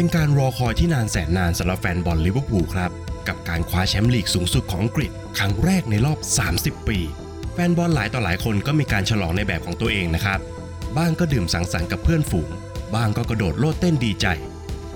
[0.00, 2.90] เป็นการรอคอยที่นานแสนนานสำหรับแฟนบอลลิเวอร์พูลครับ
[3.28, 6.18] กับการคว้าแชมป์ลีกสูงสุดของอังกฤษ ครั้งแรกในรอบ
[6.54, 6.98] 30 ปี
[7.54, 10.38] แฟนบอลหลายต่อหลายคนก็มีการฉลองในแบบของตัวเองนะครับ
[10.96, 12.50] บ้างก็ดื่มสังสรรค์กับเพื่อนฝูง
[12.94, 14.26] บ้างก็กระโดดโลดเต้นดีใจ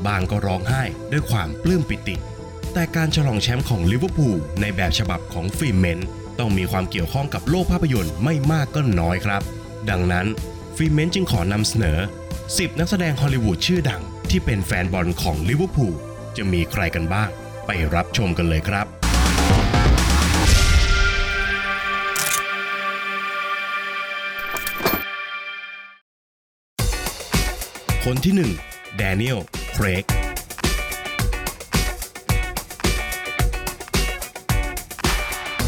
[0.06, 0.82] บ้างก็ร้องไห้
[1.12, 2.16] ด้วยความปลื้มปิติ
[2.72, 6.00] แต่การฉลองแชมป์ของลิเวอร์พูลในแบบฉบับของฟิล์มเมน
[6.38, 9.42] ต้องมีความเกี่ยวข้องกับโลกภาพยนตร์ไม่มากก็น้อยครับ
[9.90, 10.26] ดังนั้น
[10.76, 11.98] ฟิล์มเมนจึงขอนำเสนอ
[12.38, 15.94] 10 นักแสดงฮอลลีวูดชื่อดัง ที่เป็นแฟนบอลของลิเวอร์พูล
[16.36, 17.30] จะมีใครกันบ้าง
[17.66, 18.86] ไปรับชมกันเลยครับ
[28.04, 28.34] คนที่
[28.66, 29.38] 1แดเนียล
[29.72, 30.04] เครก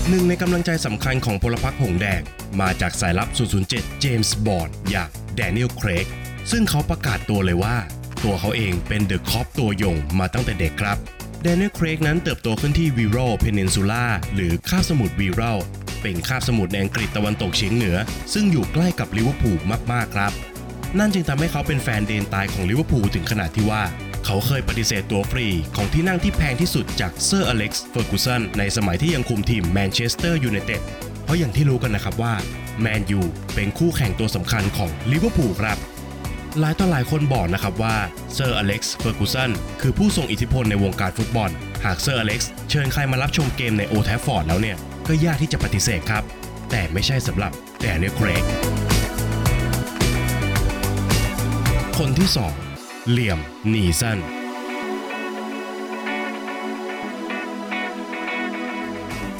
[0.08, 2.20] หนึ่งในกำลังใจสำคัญของพลพรรคหงส์แดง
[2.60, 3.28] มาจากสายลับ
[3.64, 6.06] 007 เจมส์บอนด์อย่างแดเนียลเครก
[6.50, 7.76] ซึ่งเขาประกาศตัวเลยว่า
[8.24, 10.96] ตัวเขาเองเป็นเดอะคอปตัวยงมาตั้งแต่เด็กครับ
[11.42, 15.42] แดเนียลเครกนั้นเติบโตขึ้นที่ Wirral Peninsula หรือคาบสมุทร Wirral
[16.02, 17.96] เป็นคาบสมุทรในอังกฤษตะวันตกเฉียงเหนือ
[18.32, 19.58] ซึ่งอยู่ใกล้กับลิเวอร์พูล
[19.92, 20.32] มากๆครับ
[20.98, 23.82] นั่นจึงทำให้เขาเป็นแฟนเดนตายของลิเวอร์พูลถึงขนาดที่ว่า
[24.24, 30.80] เขาเคยปฏิเสธตั๋วฟรีของที่นั่งที่แพงที่สุดจากเซอร์อเล็กซ์เฟอร์กูสันในสมัยที่ยังคุมทีมแมนเชสเตอร์ยูไนเต็ด
[31.24, 32.34] เพราะอย่างที่รู้กันนะครับว่า
[32.80, 33.20] แมนยู
[33.54, 35.78] เป็นคู่แข่งตัวสำคัญของลิเวอร์พูลครับ
[36.60, 37.96] หลายต่อหลายคนบอกนะครับว่า
[38.34, 41.50] เซอร์อเล็กซ์เฟอร์กูสันคือผู้ทรงอิทธิพลในวงการฟุตบอล
[41.84, 44.76] หากเซอร์อเล็กซ์เชิญใครมารับชมเกมในโอลด์แทรฟฟอร์ดแล้วเนี่ย
[45.08, 46.22] ก็ยากที่จะปฏิเสธครับ
[46.70, 48.44] แต่ไม่ใช่สำหรับแดเนียลเครก
[51.98, 52.28] คนที่
[52.68, 53.38] 2 เหลี่ยม
[53.72, 54.18] นีสัน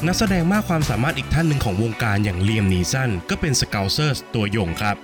[0.07, 4.97] นักแสดงมากความสามารถอีกท่านหนึ่งของวงการอย่างเลียมนีสันก็เป็น Scousers ตัวยงครับ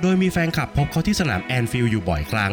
[0.00, 2.52] โดยมีแฟนคลับพบเขาที่สนามแอนฟิลด์อยู่บ่อยครั้ง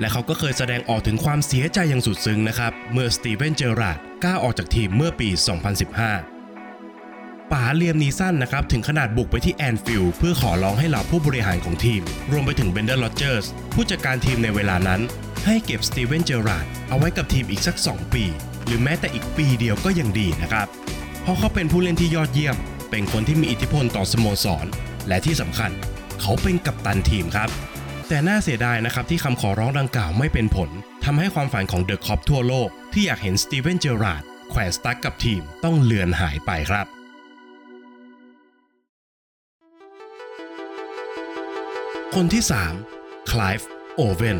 [0.00, 5.28] และเขาก็เคยแสดงออกถึงความเสียใจอย่างสุดซึ้งนะครับ เมื่อสตีเวนเจอราร์ดก้าวออกจากทีมเมื่อปี
[6.60, 15.00] 2015 ป๋าเลียมนีสันนะครับ ถึงขนาดบุกไปที่แอนฟิลด์เพื่อขอร้องให้เหล่าผู้บริหารของทีม รวมไปถึงเบรนแดนร็อดเจอร์สผู้จัดการทีมในเวลานั้น
[15.46, 18.24] ให้เก็บสตีเวนเจอราร์ดเอาไว้กับทีมอีกสัก 2 ปี
[18.64, 20.68] หรือแม้แต่อีกปีเดียวก็ยังดีนะครับ
[21.22, 22.56] เพราะเขาเป็นผู้เล่นที่ยอดเยี่ยม
[22.90, 24.66] เป็นคนที่มีอิทธิพลต่อสโมสร
[25.08, 25.72] และที่สำคัญ
[26.20, 27.48] เขาเป็นกัปตันทีมครับ
[28.08, 30.70] แต่น่าเสียดายนะครับที่คำขอร้องดังกล่าวไม่เป็นผล
[31.04, 36.86] ทำให้ความฝันของเดอะคอปทั่วโลก ที่อยากเห็นสตีเวนเจอราร์ดแขวนสตั๊ดกับทีมต้องเลือนหายไปครับ
[42.14, 42.42] คนที่
[42.86, 43.60] 3 ไคลฟ์
[43.96, 44.38] โอเวน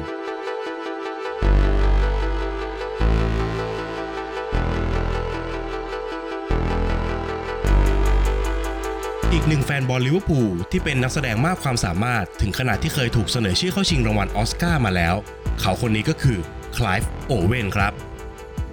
[9.39, 15.15] อีกหนึ่งแฟนบอลลิเวอร์พูลที่เป็นนักแสดงมากความสามารถถึงขนาดที่เคยถูกเสนอชื่อเข้าชิงรางวัลอสการ์มาแล้ว
[15.61, 16.39] เขาคนนี้ก็คือ
[16.77, 17.93] คล v ฟโอเวนครับ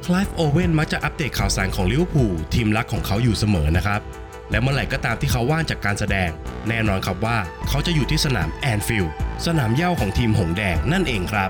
[0.06, 4.02] คล v ฟโอเวนมักจะอัปเดตข่าวสารของลิเวอร์พูลทีมรักของเขาอยู่เสมอนะครับ
[4.52, 6.30] และเมื่อไหร่ก็ตามที่เขาว่างจากการแสดง
[6.68, 7.38] แน่นอนครับว่า
[7.70, 9.14] เขาจะอยู่ที่สนามแอนฟิลด์
[9.46, 11.50] สนามเหย้าของทีมหงส์แดงนั่นเองครับ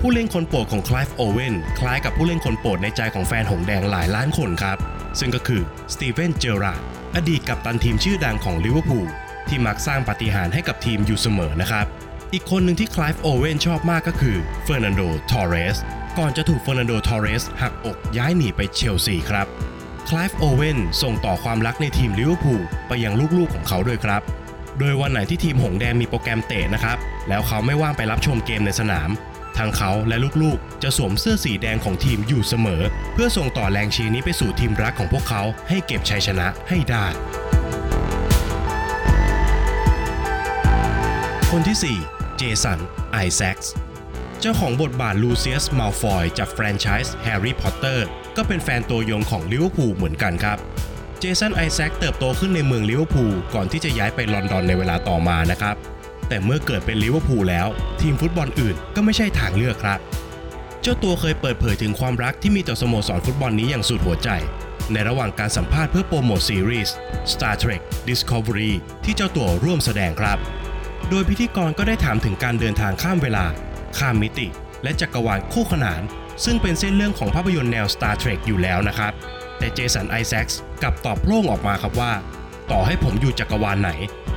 [0.00, 4.78] ผู้เล่นคนโปรดของคล v ฟโอเวนคล้ายกับผู้เล่นคนโปรดในใจของแฟนหงส์แดงหลายล้านคนครับ
[5.18, 5.62] ซึ่งก็คือ
[5.92, 6.82] สตีเวนเจอราร์ด
[7.16, 9.08] อดีตกัปตันทีมชื่อดังของลิเวอร์พูล
[9.48, 11.86] ที่มักสร้างปาฏิหาริย์ให้กับทีมอยู่เสมอนะครับ
[12.32, 15.78] อีกคนหนึ่งที่คล v ฟโอเวนชอบมากก็คือเฟอร์นันโด ทอร์เรส
[16.18, 19.46] ก่อนจะถูกเฟอร์นันโด ทอร์เรส หักอกย้ายหนีไปเชลซีครับ
[20.08, 24.22] คล v ฟโอเวนส่งต่อความรักในทีมลิเวอร์พูลไปยังลูกๆของเขาด้วยครับ
[24.78, 26.98] โดยวันไหนที่ทีมหงส์แดงมีโปรแกรมเตะนะครับ
[27.28, 29.10] แล้วเขาไม่ว่างไปรับชมเกมในสนาม
[29.58, 37.06] ทางเขาและลูกๆ จะสวมเสื้อสีแดงของทีมอยู่เสมอ เพื่อส่งต่อแรงเชียร์นี้ไปสู่ทีมรักของพวกเขาให้เก็บชัยชนะให้ได้
[41.50, 42.78] คนที่ 4 เจสัน
[43.12, 43.72] ไอแซคส์
[44.40, 48.06] เจ้าของบทบาทลูเซียสมัลฟอยจากแฟรนไชส์แฮร์รี่พอตเตอร์
[48.36, 50.58] ก็เป็นแฟนตัวยงของลิเวอร์พูลเหมือนกันครับ
[51.20, 55.76] เจสันไอแซคส์เติบโตขึ้นในเมืองลิเวอร์พูลก่อนที่จะย้ายไปลอนดอนในเวลาต่อมานะครับ
[56.28, 57.68] แต่เมื่อเกิดเป็นลิเวอร์พูลแล้ว
[58.00, 59.98] ทีมฟุตบอลอื่นก็ไม่ใช่ทางเลือกครับ
[60.82, 64.30] เจ้าตัวเคยเปิดเผยถึงความรักที่มีต่อสโมสรฟุตบอลนี้อย่างสุดหัวใจ
[64.92, 66.94] ในระหว่างการสัมภาษณ์เพื่อโปรโมทซีรีส์
[67.32, 68.72] Star Trek Discovery
[69.04, 70.38] ที่เจ้าตัวร่วมแสดงครับ
[71.10, 73.44] โดยพิธีกรก็ได้ถามถึงการเดินทางข้ามเวลา
[73.98, 74.46] ข้ามมิติ
[74.82, 76.02] และจักรวาลคู่ขนาน
[76.44, 79.12] ซึ่งเป็นเส้นเรื่องของภาพยนตร์แนว Star Trek อยู่แล้วนะครับ
[79.58, 82.12] แต่เจสันไอแซคส์กลับตอบโพล่งออกมาครับว่า
[82.70, 83.90] ต่อให้ผมอยู่จักรวาลไหน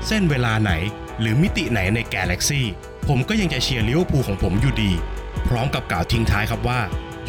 [0.07, 0.71] เส้นเวลาไหน
[1.19, 2.67] หรือมิติไหนในกาแล็กซี่
[3.07, 4.91] ผมก็ยังจะเชียร์ลิเวอร์พูลของผมอยู่ดี
[5.47, 6.79] พร้อมกับกล่าวทิ้งท้ายครับว่า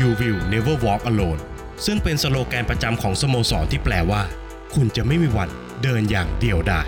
[0.00, 1.40] you will never walk alone
[1.86, 4.22] ซึ่งเป็นสโลแกนประจำของสโมสรที่แปลว่า
[4.74, 5.48] คุณจะไม่มีวัน
[5.82, 6.86] เดินอย่างเดียวดาย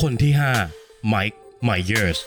[0.00, 0.32] คนที่
[0.70, 2.18] 5 ไมค์ ไมเยอร์ส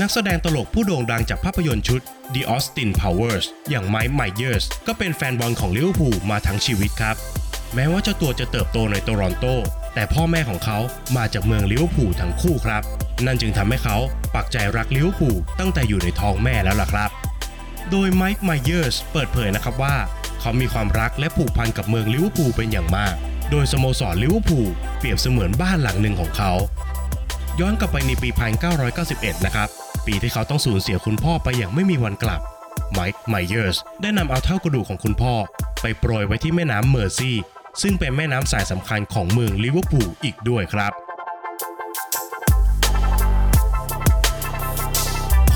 [0.00, 2.00] นักแสดงตลกผู้โด่งดังจากภาพยนตร์ชุด
[2.34, 7.16] The Austin Powers อย่างไมค์ไมเยอร์สก็เป็นแฟนบอลของลิเวอร์พูลมาทั้งชีวิตครับ
[7.74, 9.46] แม้ว่าเจ้าตัวจะเติบโตในโตรอนโต
[9.94, 10.78] แต่พ่อแม่ของเขา
[11.16, 12.82] มาจากเมืองลิเวอร์พูลทั้งคู่ครับ
[13.26, 13.96] นั่นจึงทำให้เขา
[14.34, 17.10] ปักใจรักลิเวอร์พูลตั้งแต่อยู่ในท้องแม่แล้วล่ะครับ
[17.90, 19.96] โดยไมค์ไมเยอร์สเปิดเผยนะครับว่า
[20.40, 23.14] เขามีความรักและผูกพันกับเมืองลิเวอร์พูลเป็นอย่างมาก
[23.50, 24.68] โดยสโมสรลิเวอร์พูล
[24.98, 26.52] เปรียบเสมือนบ้านหลังหนึ่งของเขา
[27.60, 28.28] ย้อนกลับไปในปี
[28.86, 29.70] 1991 นะครับ
[30.06, 32.40] ปีที่เขาต้องสูญเสียคุณพ่อไปอย่างไม่มีวันกลับ
[32.92, 35.34] ไมค์ไมเยอร์สได้นำเอาเถ้ากระดูกของคุณพ่อ
[35.80, 37.30] ไปโปรยไว้ที่แม่น้ำเมอร์ซี
[37.82, 40.92] ซึ่งเป็นแม่น้ำสายสำคัญของเมืองลิเวอร์พูลอีกด้วยครับ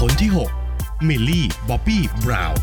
[0.00, 0.30] คนที่
[0.68, 2.62] 6 มิลลี่ บ๊อบบี้ บราวน์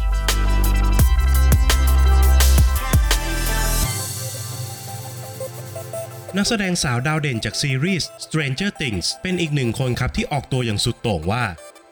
[6.38, 11.44] นักแสดงสาวดาวเด่นจากซีรีส์ Stranger Things เป็นอีกหนึ่งคนครับที่ออกตัวอย่างสุดโต่งว่า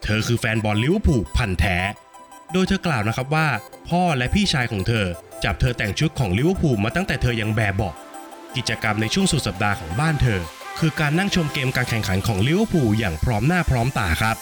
[0.06, 1.76] เธอคือแฟนบอลลิเวอร์พูลพันธุ์แท้
[2.52, 3.48] โดยเธอกล่าวนะครับว่า
[3.88, 5.06] พ่อและพี่ชายของเธอ
[5.44, 7.94] จับเธอแต่งชุดของลิเวอร์พูลมาตั้งแต่เธอยังแบเบาะ
[8.56, 10.40] กิจกรรมในช่วงสุดสัปดาห์ของบ้านเธอ
[10.78, 14.36] คือการนั่งชมเกมการแข่งขันของลิเวอร์พูลอย่างพร้อมหน้าพร้อมตาครับ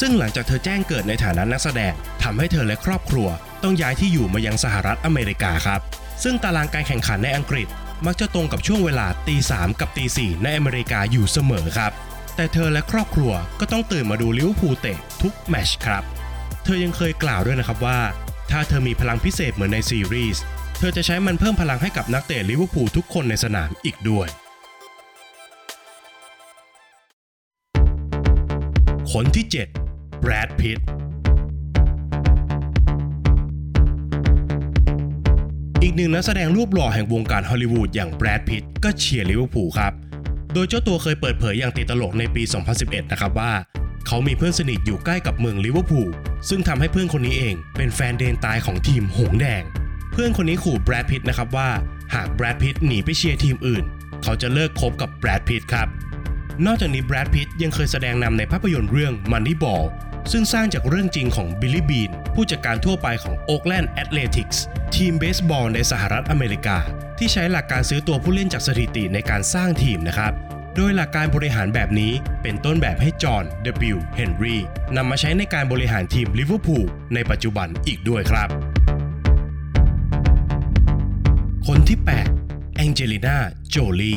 [0.00, 3.28] ซึ่งหลังจากเธอแจ้งเกิดในฐานะนักแสดงทำให้เธอและครอบครัว
[3.62, 5.80] ต้องย้ายที่อยู่มายังสหรัฐอเมริกาครับ
[6.22, 7.68] ซึ่งตารางการแข่งขันในอังกฤษ
[8.06, 11.92] มักจะตรงกับช่วงเวลาตีสามกับตีสี่ในอเมริกาอยู่เสมอครับ
[12.36, 16.04] แต่เธอและครอบครัวก็ต้องตื่นมาดูลิเวอร์พูลเตะทุกแมตช์ครับ
[16.64, 18.00] เธอยังเคยกล่าวด้วยนะครับว่า
[18.50, 20.42] ถ้าเธอมีพลังพิเศษเหมือนในซีรีส์
[20.78, 24.28] เธอจะใช้มันเพิ่มพลังให้กับนักเตะลิเวอร์พูลทุกคนในสนามอีกด้วย
[29.12, 29.46] คนที่
[29.84, 30.78] 7แบรดพิตต์
[35.82, 39.92] อีกหนึ่งนักแสดงรูปหล่อแห่งวงการฮอลลีวูดอย่างแบรดพิตต์ก็เชียร์ลิเวอร์พูลครับ
[40.54, 42.42] โดยเจ้าตัวเคยเปิดเผยอย่างติดตลกในปี
[42.76, 43.52] 2011 นะครับว่า
[44.06, 46.10] เขามีเพื่อนสนิทอยู่ใกล้กับเมืองลิเวอร์พูล
[46.48, 49.62] ซึ่งทำให้เพื่อนคนนี้เองเป็นแฟนเดนตายของทีมหงส์แดง
[50.12, 51.70] เพื่อนคนนี้ขู่แบรดพิตต์นะครับว่า
[52.14, 53.84] หากแบรดพิตต์หนีไปเชียร์ทีมอื่น
[54.22, 55.88] เขาจะเลิกคบกับแบรดพิตต์ครับ
[56.66, 59.84] นอกจากนี้แบรดพิตต์ยังเคยแสดงนำในภาพยนตร์เรื่อง Moneyball
[60.32, 64.58] ซึ่งสร้างจากเรื่องจริงของบิลลี่บีนผู้จัดการทั่วไปของ Oakland Athletics
[64.96, 66.78] ทีมเบสบอลในสหรัฐอเมริกา
[67.18, 70.32] ที่ใช้หลักการซื้อตัวผู้เล่นจากสถิติในการสร้างทีมนะครับ
[70.74, 72.12] โดยหลักการบริหารแบบนี้
[72.42, 73.44] เป็นต้นแบบให้จอห์น
[73.92, 73.96] W.
[74.16, 74.60] เฮนรี่
[74.96, 78.48] นำมาใช้ในการบริหารทีมลิเวอร์พูลในปัจจุบันอีกด้วยครับ
[81.66, 81.98] คนที่
[82.38, 83.36] 8 แองเจลิน่า
[83.70, 84.14] โจลี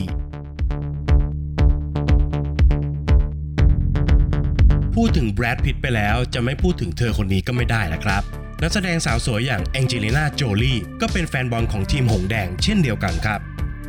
[4.95, 8.23] พูดถึงแบรดพิตต์ไปแล้วจะไม่พูดถึงเธอคนนี้ก็ไม่ได้นะครับ
[8.63, 13.39] นักแสดงสาวสวยอย่างแองเจลิน่าโจลีก็เป็นแฟนบอลของทีมหงส์แดงเช่นเดียวกันครับ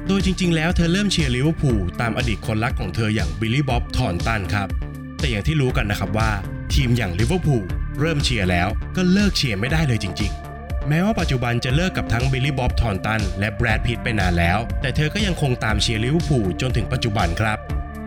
[0.07, 4.69] โดยจริงๆ แล้วเธอเริ่มเชียร์ลิเวอร์พูลตามอดีตคนรักของเธออย่างบิลลี่บ๊อบธอร์นตันครับ
[5.19, 6.31] แต่อย่างที่รู้กันนะครับว่า
[6.75, 7.65] ทีมอย่างลิเวอร์พูล
[8.01, 17.59] เริ่มเชียร์แล้วก็เลิกเชียร์ไม่ได้เลยจริง ๆแม้ว่าปัจจุบันจะเลิกกับทั้งบิลลี่บ๊อบธอร์นตันและแบรดพิตต์ไปนานแล้ว แต่เธอก็ยังคงตามเชียร์ลิเวอร์พูลจนถึงปัจจุบันครับ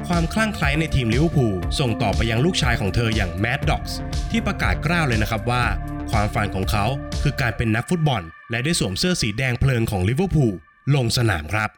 [0.07, 3.97] ความคลั่งไคล้ในทีมลิเวอร์พูลส่งต่อไปยังลูกชายของเธออย่างแมดด็อกส์
[4.31, 5.63] ที่ประกาศกร้าวเลยนะครับว่า
[6.11, 6.85] ความฝันของเขา
[7.23, 10.53] คือการเป็นนักฟุตบอล และได้สวมเสื้อสีแดงเพลิงของลิเวอร์พูล
[10.95, 11.69] ลงสนามครับ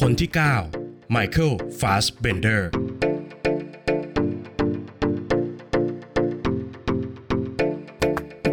[0.00, 0.30] คนที่
[0.70, 2.70] 9 ไมเคิล ฟาสเบนเดอร์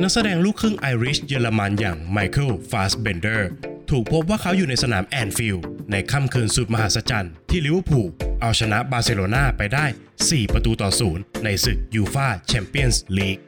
[0.02, 3.50] นักแสดงลูกครึ่งไอริชเยอรมันอย่างไมเคิล ฟาสเบนเดอร์
[3.90, 8.08] ถูกพบว่าเขาอยู่ในสนามแอนฟิลด์ ในค่ำคืนสุดมหัศจรรย์ที่ลิเวอร์พูล
[8.42, 9.86] เอาชนะบาร์เซโลนาไปได้
[10.22, 13.40] 4 ประตูต่อศูนย์ในศึกยูฟาแชมเปี้ยนส์ลีก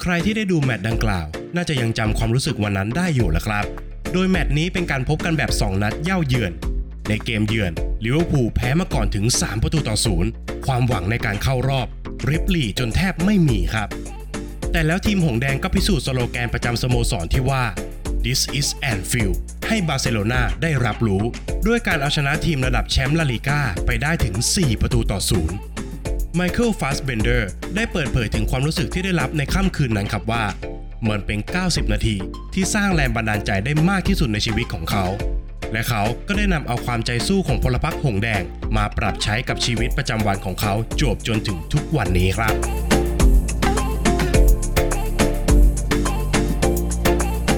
[0.00, 1.26] ใครที่ได้ดูแมตช์ดังกล่าว
[1.56, 3.64] น่าจะยังจำความรู้สึกวันนั้นได้อยู่ละครับ
[4.12, 6.52] โดยแมตช์นี้เป็นการพบกันแบบ 2 นัดเหย้าเยือน
[7.08, 7.72] ในเกมเยือน
[8.04, 10.30] ลิเวอร์พูลแพ้มาก่อนถึง 3 ประตูต่อศูนย์
[10.66, 11.86] ความหวังในการเข้ารอบ
[12.28, 13.88] ริบหรี่จนแทบไม่มีครับ
[14.72, 17.62] แต่แล้วทีมหงส์แดงก็พิสูจน์สโลแกนประจำสโมสรที่ว่า
[18.24, 19.38] This is Anfield
[19.74, 21.22] ให้บาร์เซโลนาได้รับรู้
[21.66, 25.56] ด้วยการเอาชนะทีมระดับแชมป์ลาลีกาไปได้ถึง 4 ประตูต่อศูนย์
[26.34, 30.44] ไมเคิลฟาสเบนเดอร์ได้เปิดเผยถึงความรู้สึกที่ได้รับในค่ำคืนนั้นครับว่า
[31.08, 32.16] มันเป็น 90 นาที
[32.54, 35.04] ที่สร้างแรงบันดาลใจได้มากที่สุดในชีวิตของเขา
[35.72, 38.42] และเขาก็ได้นำเอาความใจสู้ของพลพรรคหงส์แดง
[38.76, 42.54] มาปรับใช้กับชีวิตประจำวันของเขาจวบจนถึงทุกวันนี้ครับ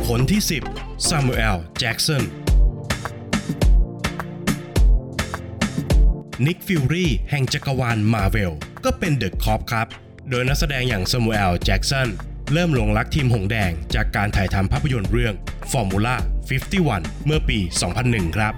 [0.09, 2.23] คนที่ 10 ซามูเอล แจ็กสัน
[6.47, 8.53] นิกฟิวรี่แห่งจักรวาลมาเวล
[8.85, 9.87] ก็เป็นเดอะคอปครับ
[10.31, 12.09] โดยนักแสดงอย่างซามูเอล แจ็กสัน
[12.53, 15.35] เริ่มหลงรักทีมหงส์แดงจากการถ่ายทำภาพยนตร์เรื่อง
[15.73, 16.17] Formula
[16.71, 17.59] 51 เมื่อปี
[17.99, 18.55] 2001 ครับ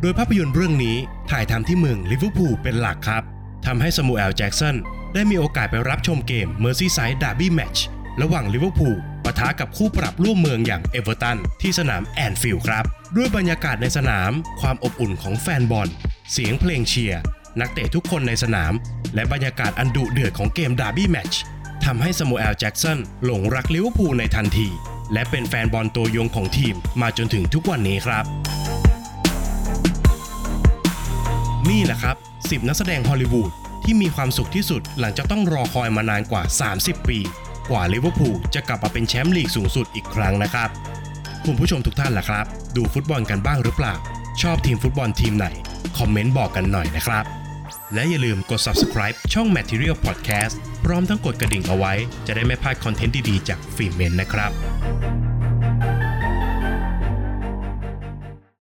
[0.00, 0.96] โดยภาพยนตร์เรื่องนี้
[1.30, 3.22] ถ่ายทำที่เมืองลิเวอร์พูลเป็นหลักครับ
[3.66, 4.76] ทำให้ซามูเอล แจ็กสัน
[5.14, 7.80] ได้มีโอกาสไปรับชมเกม Merseyside Derby Match
[8.22, 8.98] ระหว่างลิเวอร์พูล
[9.28, 12.84] ปะทะกับคู่ปรับร่วมเมืองอย่างเอเวอร์ตันที่สนามแอนฟิลด์ครับ
[13.16, 15.88] ด้วยบรรยากาศในสนาม ความอบอุ่นของแฟนบอล
[16.32, 17.20] เสียงเพลงเชียร์
[17.60, 18.72] นักเตะทุกคนในสนาม
[19.14, 21.40] และบรรยากาศอันดุเดือดของเกมดาร์บี้แมตช์
[21.84, 24.68] ทำให้ซามูเอลแจ็กสันหลงรักลิเวอร์พูลในทันที
[25.12, 28.24] และเป็นแฟนบอลตัวยงของทีมมาจนถึงทุกวันนี้ครับ
[31.70, 33.50] นี่แหละครับ 10 นักแสดงฮอลลีวูด
[33.84, 36.42] ที่มีความสุขที่สุดหลังจากต้องรอคอยมานานกว่า
[36.74, 37.20] 30 ปี
[37.70, 40.68] กว่าลิเวอร์พูลจะกลับมาเป็นแชมป์ลีกสูงสุดอีกครั้งนะครับ
[41.44, 42.46] คุณผู้ชมทุกท่านล่ะครับ
[42.76, 43.94] ดูฟุตบอลกันบ้างหรือเปล่า
[44.42, 45.46] ชอบทีมฟุตบอลทีมไหน
[45.98, 47.24] คอมเมนต์บอกกันหน่อยนะครับ
[47.94, 51.92] และอย่าลืมกด subscribe ช่อง Material Podcast พร้อมทั้งกดกระดิ่งเอาไว้
[52.26, 54.50] จะได้ไม่พลาดคอนเทนต์ดีๆ จากฟิเมนนะครับ